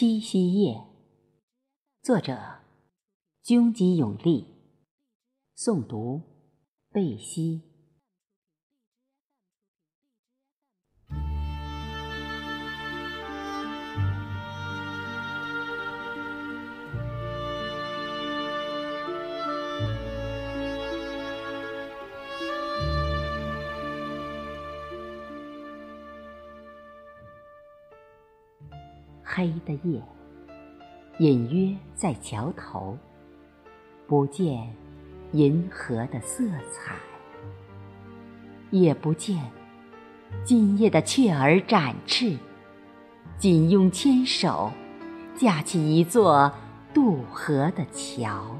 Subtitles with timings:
[0.00, 0.84] 七夕夜，
[2.02, 2.60] 作者：
[3.42, 4.46] 军吉永利，
[5.56, 6.22] 诵读：
[6.92, 7.67] 贝西。
[29.30, 30.02] 黑的夜，
[31.18, 32.96] 隐约在桥头，
[34.06, 34.74] 不见
[35.32, 36.96] 银河的色彩，
[38.70, 39.38] 也不见
[40.44, 42.38] 今夜的雀儿展翅，
[43.36, 44.72] 仅用牵手，
[45.36, 46.50] 架起一座
[46.94, 48.56] 渡河的桥。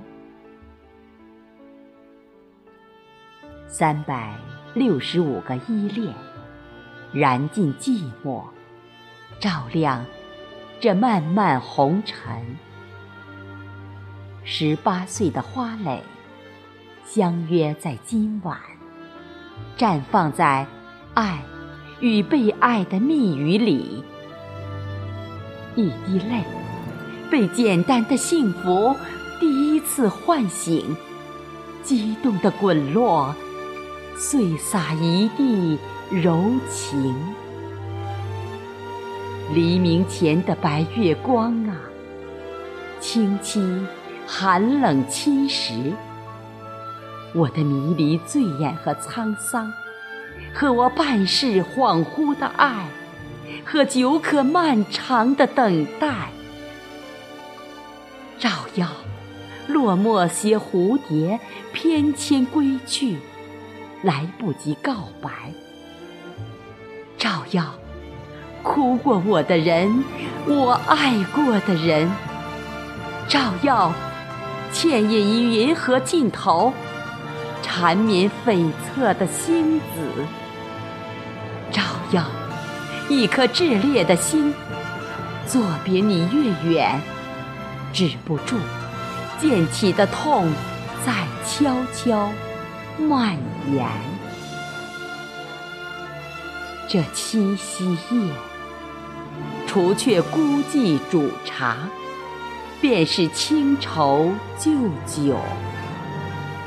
[3.66, 4.36] 三百
[4.74, 6.14] 六十五个依恋，
[7.10, 8.42] 燃尽寂寞，
[9.40, 10.04] 照亮。
[10.80, 12.56] 这漫漫红尘，
[14.44, 16.00] 十八岁的花蕾，
[17.04, 18.56] 相约在今晚，
[19.76, 20.64] 绽放在
[21.14, 21.42] 爱
[21.98, 24.04] 与被爱的蜜语里。
[25.74, 26.44] 一滴泪，
[27.28, 28.94] 被简单的幸福
[29.40, 30.96] 第一次唤醒，
[31.82, 33.34] 激动的滚落，
[34.16, 35.76] 碎洒一地
[36.12, 37.16] 柔情。
[39.54, 41.74] 黎明前的白月光啊，
[43.00, 43.86] 清凄
[44.26, 45.94] 寒冷侵蚀
[47.34, 49.72] 我的迷离醉眼和沧桑，
[50.52, 52.88] 和我半世恍惚的爱，
[53.64, 56.30] 和久可漫长的等待。
[58.38, 58.86] 照耀
[59.66, 61.40] 落寞些蝴蝶
[61.72, 63.16] 翩跹归去，
[64.02, 65.30] 来不及告白。
[67.16, 67.72] 照耀。
[68.62, 70.04] 哭过我的人，
[70.46, 72.10] 我爱过的人，
[73.26, 73.92] 照耀
[74.72, 76.72] 牵引于银河尽头，
[77.62, 79.84] 缠绵悱恻的星子，
[81.70, 82.24] 照耀
[83.08, 84.52] 一颗炽烈的心，
[85.46, 87.00] 作别你越远，
[87.92, 88.56] 止不住
[89.40, 90.50] 溅起的痛
[91.06, 91.12] 在
[91.46, 92.28] 悄悄
[92.98, 93.36] 蔓
[93.72, 93.86] 延。
[96.86, 98.47] 这七夕夜。
[99.78, 100.40] 除却孤
[100.72, 101.76] 寂煮茶，
[102.80, 104.72] 便是清愁旧
[105.06, 105.36] 酒，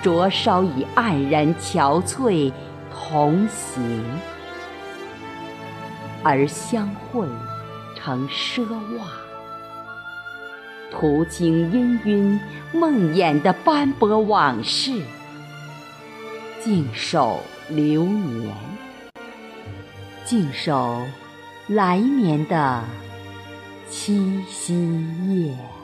[0.02, 2.54] 灼烧以黯然憔悴
[2.90, 4.02] 同行，
[6.24, 7.28] 而相会
[7.98, 9.06] 成奢望，
[10.90, 12.40] 途经氤氲
[12.72, 15.02] 梦魇的斑驳往事，
[16.64, 18.56] 静守流年，
[20.24, 21.02] 静守。
[21.74, 22.84] 来年的
[23.90, 24.76] 七夕
[25.30, 25.81] 夜。